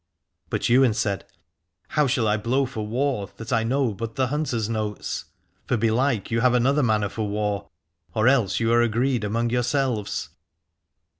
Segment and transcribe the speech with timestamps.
[0.49, 1.25] But Ywain said:
[1.89, 5.25] How shall I blow for war that know but the hunter's notes?
[5.67, 7.69] For belike you have another manner for war,
[8.15, 10.29] or else you are agreed among yourselves.